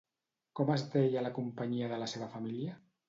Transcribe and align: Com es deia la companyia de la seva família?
Com 0.59 0.71
es 0.75 0.85
deia 0.95 1.23
la 1.27 1.33
companyia 1.37 1.91
de 1.93 2.01
la 2.05 2.09
seva 2.15 2.31
família? 2.37 2.79